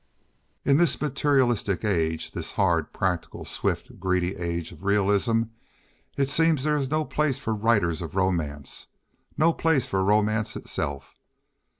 In 0.65 0.77
this 0.77 0.99
materialistic 0.99 1.85
age, 1.85 2.31
this 2.31 2.53
hard, 2.53 2.91
practical, 2.91 3.45
swift, 3.45 3.99
greedy 3.99 4.35
age 4.35 4.71
of 4.71 4.83
realism, 4.83 5.43
it 6.17 6.27
seems 6.27 6.63
there 6.63 6.75
is 6.75 6.89
no 6.89 7.05
place 7.05 7.37
for 7.37 7.53
writers 7.53 8.01
of 8.01 8.15
romance, 8.15 8.87
no 9.37 9.53
place 9.53 9.85
for 9.85 10.03
romance 10.03 10.55
itself. 10.55 11.19